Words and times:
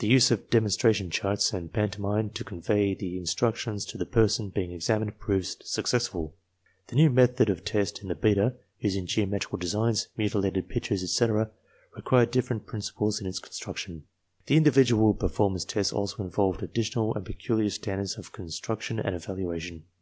The 0.00 0.06
use 0.06 0.30
of 0.30 0.50
demonstration 0.50 1.08
charts 1.08 1.54
and 1.54 1.72
pantomime 1.72 2.28
to 2.34 2.44
convey 2.44 2.92
the 2.92 3.16
instructions 3.16 3.86
to 3.86 3.96
the 3.96 4.04
persons 4.04 4.52
being 4.52 4.70
examined 4.70 5.18
proved 5.18 5.62
successful. 5.66 6.34
The 6.88 6.96
new 6.96 7.08
type 7.16 7.48
of 7.48 7.64
test 7.64 8.02
in 8.02 8.08
the 8.08 8.14
beta, 8.14 8.54
using 8.80 9.06
geometrical 9.06 9.56
designs, 9.56 10.08
mutilated 10.14 10.68
pictures, 10.68 11.02
etc., 11.02 11.52
required 11.96 12.30
different 12.30 12.66
principles 12.66 13.18
in 13.18 13.26
its 13.26 13.38
construction. 13.38 14.04
The 14.44 14.58
individual 14.58 15.14
per 15.14 15.30
formance 15.30 15.66
tests 15.66 15.90
also 15.90 16.22
involved 16.22 16.62
additional 16.62 17.14
and 17.14 17.24
peculiar 17.24 17.70
standards 17.70 18.18
of 18.18 18.30
construction 18.30 19.00
and 19.00 19.16
evaluation. 19.16 19.84